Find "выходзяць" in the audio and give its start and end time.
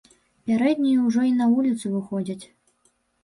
1.97-2.45